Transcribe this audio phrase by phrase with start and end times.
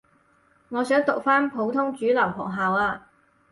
[0.69, 3.05] 我想讀返普通主流學校呀